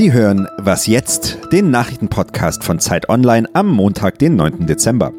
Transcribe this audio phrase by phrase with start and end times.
[0.00, 4.66] Sie hören Was jetzt, den Nachrichtenpodcast von Zeit Online am Montag, den 9.
[4.66, 5.12] Dezember.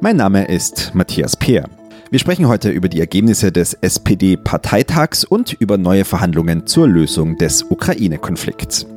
[0.00, 1.68] Mein Name ist Matthias Peer.
[2.10, 7.62] Wir sprechen heute über die Ergebnisse des SPD-Parteitags und über neue Verhandlungen zur Lösung des
[7.62, 8.88] Ukraine-Konflikts.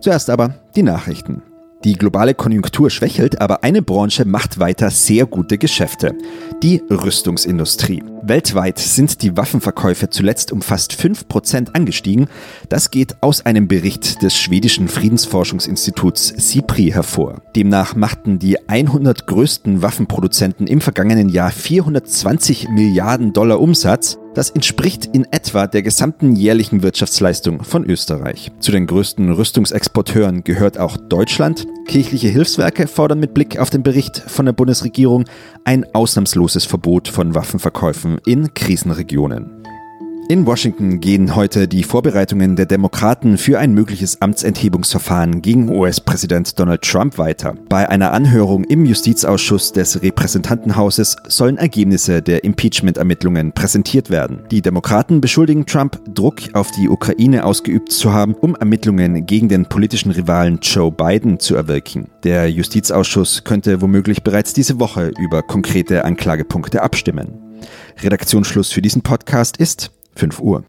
[0.00, 1.42] Zuerst aber die Nachrichten.
[1.82, 6.14] Die globale Konjunktur schwächelt, aber eine Branche macht weiter sehr gute Geschäfte.
[6.62, 8.02] Die Rüstungsindustrie.
[8.20, 12.28] Weltweit sind die Waffenverkäufe zuletzt um fast 5% angestiegen.
[12.68, 17.40] Das geht aus einem Bericht des schwedischen Friedensforschungsinstituts SIPRI hervor.
[17.56, 24.18] Demnach machten die 100 größten Waffenproduzenten im vergangenen Jahr 420 Milliarden Dollar Umsatz.
[24.34, 28.52] Das entspricht in etwa der gesamten jährlichen Wirtschaftsleistung von Österreich.
[28.60, 31.66] Zu den größten Rüstungsexporteuren gehört auch Deutschland.
[31.88, 35.24] Kirchliche Hilfswerke fordern mit Blick auf den Bericht von der Bundesregierung
[35.64, 39.59] ein ausnahmsloses Verbot von Waffenverkäufen in Krisenregionen.
[40.30, 46.82] In Washington gehen heute die Vorbereitungen der Demokraten für ein mögliches Amtsenthebungsverfahren gegen US-Präsident Donald
[46.82, 47.56] Trump weiter.
[47.68, 54.44] Bei einer Anhörung im Justizausschuss des Repräsentantenhauses sollen Ergebnisse der Impeachment-Ermittlungen präsentiert werden.
[54.52, 59.66] Die Demokraten beschuldigen Trump, Druck auf die Ukraine ausgeübt zu haben, um Ermittlungen gegen den
[59.66, 62.06] politischen Rivalen Joe Biden zu erwirken.
[62.22, 67.34] Der Justizausschuss könnte womöglich bereits diese Woche über konkrete Anklagepunkte abstimmen.
[68.00, 70.64] Redaktionsschluss für diesen Podcast ist 5 Uhr.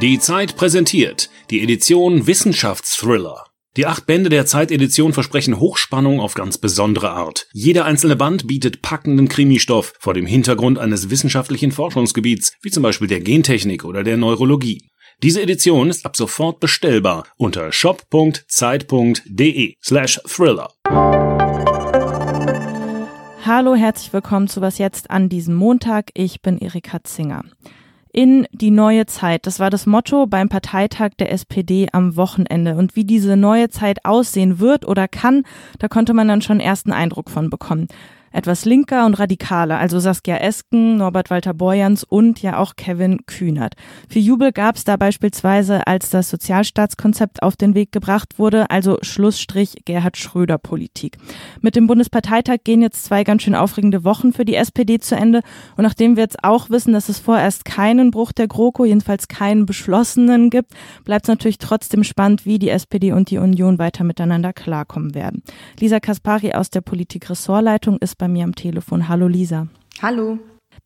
[0.00, 3.44] Die Zeit präsentiert die Edition Wissenschaftsthriller.
[3.76, 7.46] Die acht Bände der Zeitedition versprechen Hochspannung auf ganz besondere Art.
[7.52, 13.08] Jeder einzelne Band bietet packenden Krimistoff vor dem Hintergrund eines wissenschaftlichen Forschungsgebiets, wie zum Beispiel
[13.08, 14.82] der Gentechnik oder der Neurologie.
[15.22, 18.44] Diese Edition ist ab sofort bestellbar unter shop.zeit.de
[19.82, 20.70] slash thriller.
[23.48, 26.10] Hallo, herzlich willkommen zu Was jetzt an diesem Montag.
[26.12, 27.44] Ich bin Erika Zinger.
[28.12, 32.74] In die neue Zeit, das war das Motto beim Parteitag der SPD am Wochenende.
[32.74, 35.44] Und wie diese neue Zeit aussehen wird oder kann,
[35.78, 37.88] da konnte man dann schon ersten Eindruck von bekommen
[38.32, 43.74] etwas linker und radikaler, also Saskia Esken, Norbert Walter Borjans und ja auch Kevin Kühnert.
[44.08, 48.98] Für Jubel gab es da beispielsweise, als das Sozialstaatskonzept auf den Weg gebracht wurde, also
[49.02, 51.16] Schlussstrich Gerhard Schröder Politik.
[51.60, 55.40] Mit dem Bundesparteitag gehen jetzt zwei ganz schön aufregende Wochen für die SPD zu Ende
[55.76, 59.66] und nachdem wir jetzt auch wissen, dass es vorerst keinen Bruch der GroKo, jedenfalls keinen
[59.66, 60.72] beschlossenen gibt,
[61.04, 65.42] bleibt es natürlich trotzdem spannend, wie die SPD und die Union weiter miteinander klarkommen werden.
[65.78, 69.08] Lisa Kaspari aus der Politik-Ressortleitung ist bei mir am Telefon.
[69.08, 69.68] Hallo Lisa.
[70.02, 70.38] Hallo.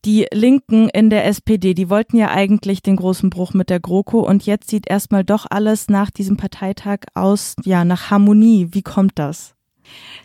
[0.05, 4.21] Die Linken in der SPD, die wollten ja eigentlich den großen Bruch mit der GroKo
[4.21, 8.69] und jetzt sieht erstmal doch alles nach diesem Parteitag aus, ja, nach Harmonie.
[8.73, 9.55] Wie kommt das?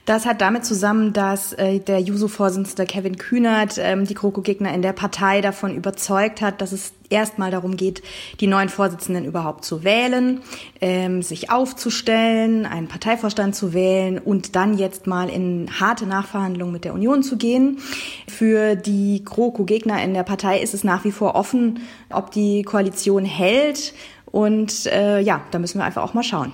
[0.06, 4.94] Das hat damit zusammen, dass äh, der Juso-Vorsitzende Kevin Kühnert ähm, die GroKo-Gegner in der
[4.94, 8.02] Partei davon überzeugt hat, dass es erstmal darum geht,
[8.40, 10.42] die neuen Vorsitzenden überhaupt zu wählen,
[10.82, 16.86] ähm, sich aufzustellen, einen Parteivorstand zu wählen und dann jetzt mal in harte Nachverhandlungen mit
[16.86, 17.80] der Union zu gehen.
[18.28, 21.80] Für die GroKo-Gegner in der Partei ist es nach wie vor offen,
[22.10, 23.94] ob die Koalition hält.
[24.26, 26.54] Und äh, ja, da müssen wir einfach auch mal schauen.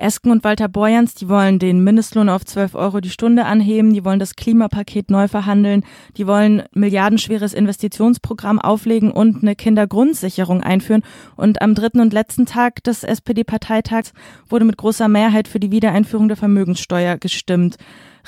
[0.00, 4.04] Esken und Walter Borjans, die wollen den Mindestlohn auf 12 Euro die Stunde anheben, die
[4.04, 5.84] wollen das Klimapaket neu verhandeln,
[6.16, 11.02] die wollen milliardenschweres Investitionsprogramm auflegen und eine Kindergrundsicherung einführen.
[11.36, 14.12] Und am dritten und letzten Tag des SPD-Parteitags
[14.48, 17.76] wurde mit großer Mehrheit für die Wiedereinführung der Vermögenssteuer gestimmt.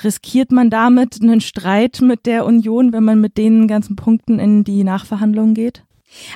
[0.03, 4.63] Riskiert man damit einen Streit mit der Union, wenn man mit den ganzen Punkten in
[4.63, 5.83] die Nachverhandlungen geht?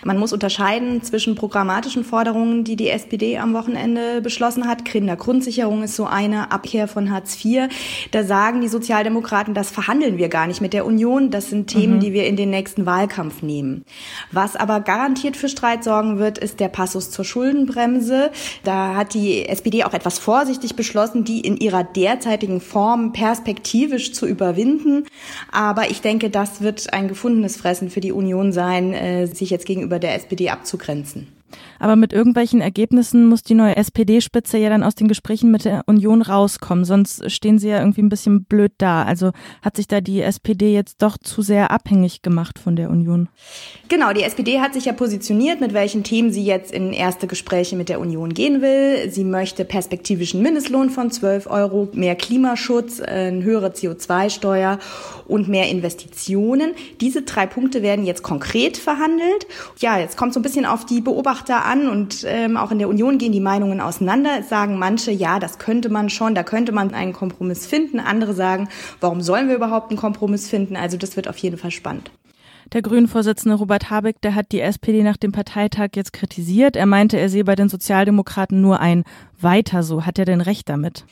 [0.03, 4.85] Man muss unterscheiden zwischen programmatischen Forderungen, die die SPD am Wochenende beschlossen hat.
[4.85, 7.67] Kindergrundsicherung ist so eine, Abkehr von Hartz IV.
[8.11, 11.31] Da sagen die Sozialdemokraten, das verhandeln wir gar nicht mit der Union.
[11.31, 11.99] Das sind Themen, mhm.
[11.99, 13.83] die wir in den nächsten Wahlkampf nehmen.
[14.31, 18.31] Was aber garantiert für Streit sorgen wird, ist der Passus zur Schuldenbremse.
[18.63, 24.25] Da hat die SPD auch etwas vorsichtig beschlossen, die in ihrer derzeitigen Form perspektivisch zu
[24.25, 25.05] überwinden.
[25.51, 29.64] Aber ich denke, das wird ein gefundenes Fressen für die Union sein, äh, sich jetzt
[29.65, 31.34] gegenüber der SPD abzugrenzen.
[31.79, 35.83] Aber mit irgendwelchen Ergebnissen muss die neue SPD-Spitze ja dann aus den Gesprächen mit der
[35.87, 39.03] Union rauskommen, sonst stehen sie ja irgendwie ein bisschen blöd da.
[39.03, 39.31] Also
[39.61, 43.29] hat sich da die SPD jetzt doch zu sehr abhängig gemacht von der Union?
[43.89, 47.75] Genau, die SPD hat sich ja positioniert, mit welchen Themen sie jetzt in erste Gespräche
[47.75, 49.09] mit der Union gehen will.
[49.11, 54.79] Sie möchte perspektivischen Mindestlohn von 12 Euro, mehr Klimaschutz, eine höhere CO2-Steuer
[55.27, 56.71] und mehr Investitionen.
[57.01, 59.47] Diese drei Punkte werden jetzt konkret verhandelt.
[59.79, 61.01] Ja, jetzt kommt so ein bisschen auf die
[61.35, 64.41] Beobachter an und ähm, auch in der Union gehen die Meinungen auseinander.
[64.43, 67.99] Sagen manche, ja, das könnte man schon, da könnte man einen Kompromiss finden.
[67.99, 68.69] Andere sagen,
[69.01, 70.77] warum sollen wir überhaupt einen Kompromiss finden?
[70.77, 72.09] Also das wird auf jeden Fall spannend.
[72.73, 76.75] Der Grünen-Vorsitzende Robert Habeck, der hat die SPD nach dem Parteitag jetzt kritisiert.
[76.75, 79.03] Er meinte, er sehe bei den Sozialdemokraten nur ein
[79.39, 80.05] Weiter so.
[80.05, 81.05] Hat er denn recht damit?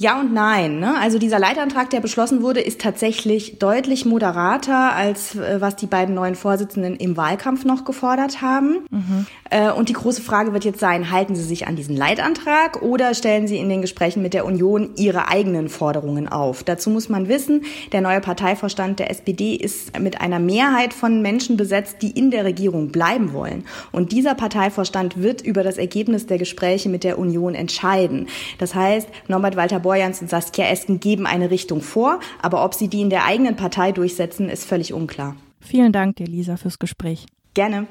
[0.00, 0.80] Ja und nein.
[0.80, 0.98] Ne?
[0.98, 6.16] Also dieser Leitantrag, der beschlossen wurde, ist tatsächlich deutlich moderater, als äh, was die beiden
[6.16, 8.86] neuen Vorsitzenden im Wahlkampf noch gefordert haben.
[8.90, 9.26] Mhm.
[9.50, 13.14] Äh, und die große Frage wird jetzt sein, halten Sie sich an diesen Leitantrag oder
[13.14, 16.64] stellen Sie in den Gesprächen mit der Union Ihre eigenen Forderungen auf?
[16.64, 17.62] Dazu muss man wissen,
[17.92, 22.44] der neue Parteivorstand der SPD ist mit einer Mehrheit von Menschen besetzt, die in der
[22.44, 23.64] Regierung bleiben wollen.
[23.92, 28.26] Und dieser Parteivorstand wird über das Ergebnis der Gespräche mit der Union entscheiden.
[28.58, 32.88] Das heißt, Norbert Walter Borjans und Saskia Esken geben eine Richtung vor, aber ob sie
[32.88, 35.36] die in der eigenen Partei durchsetzen, ist völlig unklar.
[35.60, 37.26] Vielen Dank, Elisa, fürs Gespräch.
[37.52, 37.86] Gerne.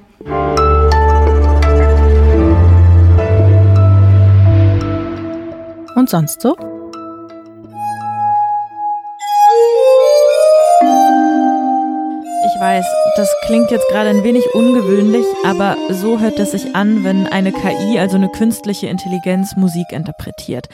[5.96, 6.56] Und sonst so?
[12.46, 12.86] Ich weiß,
[13.18, 17.52] das klingt jetzt gerade ein wenig ungewöhnlich, aber so hört es sich an, wenn eine
[17.52, 20.70] KI, also eine künstliche Intelligenz, Musik interpretiert.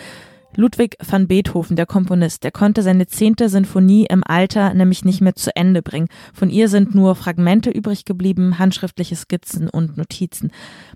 [0.59, 5.33] Ludwig van Beethoven, der Komponist, der konnte seine zehnte Sinfonie im Alter nämlich nicht mehr
[5.33, 6.09] zu Ende bringen.
[6.33, 10.51] Von ihr sind nur Fragmente übrig geblieben, handschriftliche Skizzen und Notizen.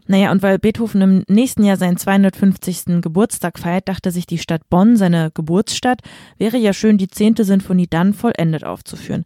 [0.05, 3.01] Naja, und weil Beethoven im nächsten Jahr seinen 250.
[3.01, 6.01] Geburtstag feiert, dachte sich die Stadt Bonn, seine Geburtsstadt,
[6.37, 9.23] wäre ja schön, die zehnte Sinfonie dann vollendet aufzuführen.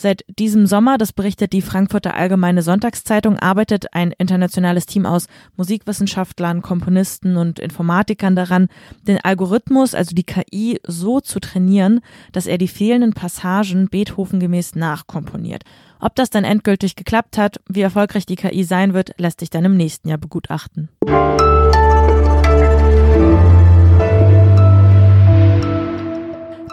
[0.00, 6.62] Seit diesem Sommer, das berichtet die Frankfurter Allgemeine Sonntagszeitung, arbeitet ein internationales Team aus Musikwissenschaftlern,
[6.62, 8.68] Komponisten und Informatikern daran,
[9.08, 12.00] den Algorithmus, also die KI, so zu trainieren,
[12.30, 15.64] dass er die fehlenden Passagen Beethoven gemäß nachkomponiert.
[15.98, 19.64] Ob das dann endgültig geklappt hat, wie erfolgreich die KI sein wird, lässt sich dann
[19.64, 20.90] im nächsten Jahr begutachten.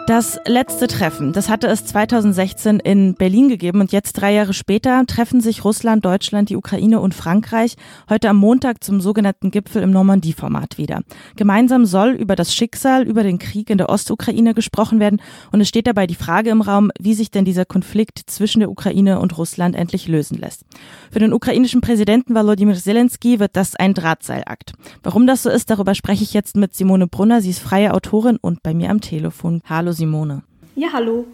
[0.06, 5.04] Das letzte Treffen, das hatte es 2016 in Berlin gegeben und jetzt drei Jahre später
[5.04, 7.74] treffen sich Russland, Deutschland, die Ukraine und Frankreich
[8.08, 11.00] heute am Montag zum sogenannten Gipfel im Normandie-Format wieder.
[11.34, 15.20] Gemeinsam soll über das Schicksal, über den Krieg in der Ostukraine gesprochen werden
[15.50, 18.70] und es steht dabei die Frage im Raum, wie sich denn dieser Konflikt zwischen der
[18.70, 20.62] Ukraine und Russland endlich lösen lässt.
[21.10, 24.74] Für den ukrainischen Präsidenten Volodymyr Zelensky wird das ein Drahtseilakt.
[25.02, 27.40] Warum das so ist, darüber spreche ich jetzt mit Simone Brunner.
[27.40, 29.62] Sie ist freie Autorin und bei mir am Telefon.
[29.68, 30.42] Hallo Simone.
[30.74, 31.26] Ja, hallo.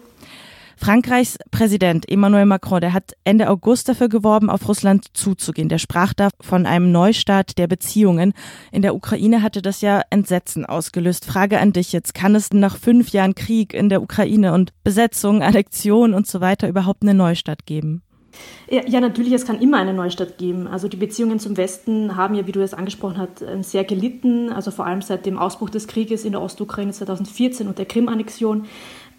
[0.77, 5.69] Frankreichs Präsident Emmanuel Macron, der hat Ende August dafür geworben, auf Russland zuzugehen.
[5.69, 8.33] Der sprach da von einem Neustart der Beziehungen.
[8.71, 11.23] In der Ukraine hatte das ja Entsetzen ausgelöst.
[11.23, 12.13] Frage an dich jetzt.
[12.13, 16.67] Kann es nach fünf Jahren Krieg in der Ukraine und Besetzung, Annexion und so weiter
[16.67, 18.01] überhaupt eine Neustadt geben?
[18.69, 20.67] Ja, natürlich, es kann immer eine Neustadt geben.
[20.67, 24.51] Also die Beziehungen zum Westen haben ja, wie du es angesprochen hast, ähm, sehr gelitten.
[24.51, 28.65] Also vor allem seit dem Ausbruch des Krieges in der Ostukraine 2014 und der Krim-Annexion.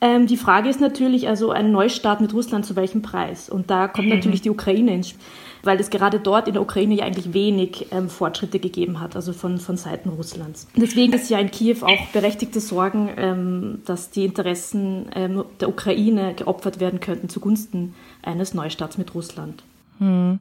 [0.01, 3.49] Ähm, die Frage ist natürlich, also ein Neustart mit Russland zu welchem Preis?
[3.49, 5.25] Und da kommt natürlich die Ukraine ins Spiel,
[5.65, 9.33] weil es gerade dort in der Ukraine ja eigentlich wenig ähm, Fortschritte gegeben hat, also
[9.33, 10.69] von, von Seiten Russlands.
[10.77, 16.35] Deswegen ist ja in Kiew auch berechtigte Sorgen, ähm, dass die Interessen ähm, der Ukraine
[16.35, 19.63] geopfert werden könnten zugunsten eines Neustarts mit Russland.
[19.99, 20.41] Hm.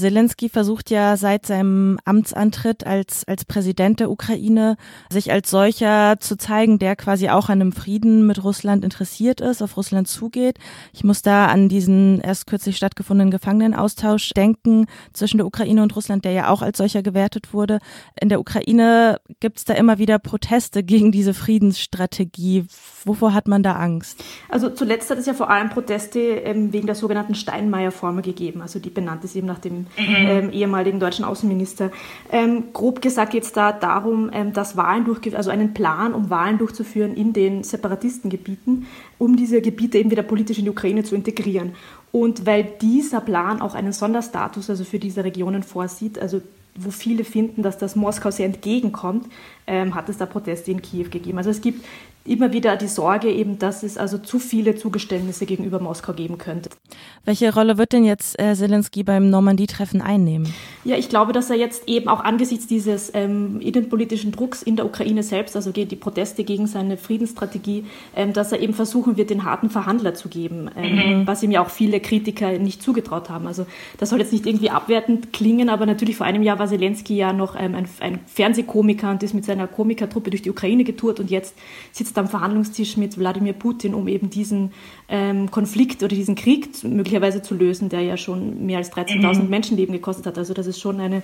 [0.00, 4.76] Zelensky versucht ja seit seinem Amtsantritt als, als Präsident der Ukraine,
[5.10, 9.62] sich als solcher zu zeigen, der quasi auch an einem Frieden mit Russland interessiert ist,
[9.62, 10.58] auf Russland zugeht.
[10.92, 16.24] Ich muss da an diesen erst kürzlich stattgefundenen Gefangenenaustausch denken zwischen der Ukraine und Russland,
[16.24, 17.78] der ja auch als solcher gewertet wurde.
[18.20, 22.66] In der Ukraine gibt es da immer wieder Proteste gegen diese Friedensstrategie.
[23.04, 24.22] Wovor hat man da Angst?
[24.48, 28.62] Also zuletzt hat es ja vor allem Proteste ähm, wegen der sogenannten Steinmeier-Formel gegeben.
[28.62, 29.86] Also die benannt ist eben nach dem.
[29.96, 31.90] Ähm, ehemaligen deutschen Außenminister.
[32.30, 36.30] Ähm, grob gesagt geht es da darum, ähm, dass Wahlen durchgeführt, also einen Plan, um
[36.30, 38.86] Wahlen durchzuführen in den Separatistengebieten,
[39.18, 41.72] um diese Gebiete eben wieder politisch in die Ukraine zu integrieren.
[42.12, 46.40] Und weil dieser Plan auch einen Sonderstatus also für diese Regionen vorsieht, also
[46.78, 49.26] wo viele finden, dass das Moskau sehr entgegenkommt,
[49.66, 51.38] ähm, hat es da Proteste in Kiew gegeben.
[51.38, 51.84] Also es gibt
[52.24, 56.70] immer wieder die Sorge eben, dass es also zu viele Zugeständnisse gegenüber Moskau geben könnte.
[57.24, 60.52] Welche Rolle wird denn jetzt äh, Zelensky beim Normandie-Treffen einnehmen?
[60.84, 64.86] Ja, ich glaube, dass er jetzt eben auch angesichts dieses ähm, innenpolitischen Drucks in der
[64.86, 67.84] Ukraine selbst, also die Proteste gegen seine Friedensstrategie,
[68.16, 71.26] ähm, dass er eben versuchen wird, den harten Verhandler zu geben, ähm, mhm.
[71.26, 73.46] was ihm ja auch viele Kritiker nicht zugetraut haben.
[73.46, 73.66] Also
[73.98, 77.32] das soll jetzt nicht irgendwie abwertend klingen, aber natürlich vor einem Jahr war Zelensky ja
[77.32, 81.30] noch ähm, ein, ein Fernsehkomiker und ist mit seiner Komikertruppe durch die Ukraine getourt und
[81.30, 81.54] jetzt
[81.92, 84.72] sitzt sitzt am Verhandlungstisch mit Wladimir Putin, um eben diesen
[85.08, 89.50] ähm, Konflikt oder diesen Krieg möglicherweise zu lösen, der ja schon mehr als 13.000 mhm.
[89.50, 90.38] Menschenleben gekostet hat.
[90.38, 91.22] Also das ist schon eine,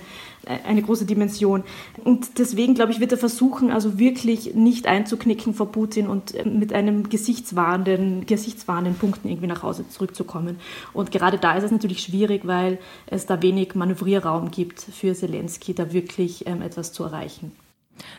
[0.67, 1.63] eine große Dimension.
[2.03, 6.47] Und deswegen, glaube ich, wird er versuchen, also wirklich nicht einzuknicken vor Putin und äh,
[6.47, 10.57] mit einem gesichtswahrenden, gesichtswahrenden Punkten irgendwie nach Hause zurückzukommen.
[10.93, 15.73] Und gerade da ist es natürlich schwierig, weil es da wenig Manövrierraum gibt für Zelensky,
[15.73, 17.51] da wirklich ähm, etwas zu erreichen.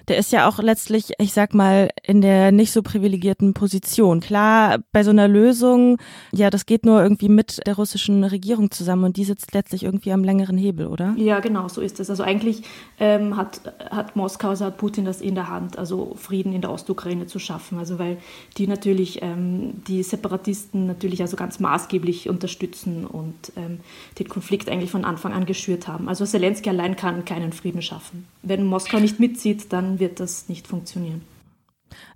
[0.08, 4.20] Der ist ja auch letztlich, ich sag mal, in der nicht so privilegierten Position.
[4.20, 5.98] Klar, bei so einer Lösung,
[6.32, 10.12] ja, das geht nur irgendwie mit der russischen Regierung zusammen und die sitzt letztlich irgendwie
[10.12, 11.14] am längeren Hebel, oder?
[11.16, 12.10] Ja, genau, so ist es.
[12.10, 12.62] Also eigentlich
[12.98, 16.70] ähm, hat, hat Moskau, also hat Putin das in der Hand, also Frieden in der
[16.70, 17.78] Ostukraine zu schaffen.
[17.78, 18.18] Also weil
[18.56, 23.80] die natürlich ähm, die Separatisten natürlich also ganz maßgeblich unterstützen und ähm,
[24.18, 26.08] den Konflikt eigentlich von Anfang an geschürt haben.
[26.08, 28.26] Also Zelensky allein kann keinen Frieden schaffen.
[28.42, 31.22] Wenn Moskau nicht mitzieht, dann wird das nicht funktionieren.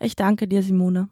[0.00, 1.08] Ich danke dir, Simone.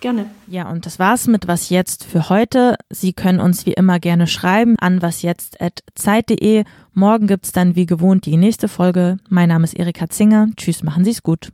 [0.00, 0.26] Gerne.
[0.46, 2.76] Ja, und das war's mit Was Jetzt für heute.
[2.88, 6.64] Sie können uns wie immer gerne schreiben an wasjetzt.zeit.de.
[6.94, 9.18] Morgen gibt's dann wie gewohnt die nächste Folge.
[9.28, 10.48] Mein Name ist Erika Zinger.
[10.56, 11.52] Tschüss, machen Sie's gut.